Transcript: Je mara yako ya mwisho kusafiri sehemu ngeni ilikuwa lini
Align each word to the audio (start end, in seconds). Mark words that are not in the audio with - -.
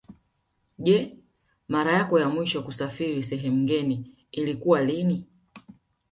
Je 0.79 1.15
mara 1.67 1.93
yako 1.97 2.19
ya 2.19 2.29
mwisho 2.29 2.63
kusafiri 2.63 3.23
sehemu 3.23 3.57
ngeni 3.57 4.11
ilikuwa 4.31 4.81
lini 4.81 5.25